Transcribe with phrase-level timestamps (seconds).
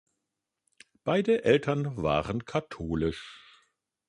[1.03, 3.63] Beide Eltern waren katholisch.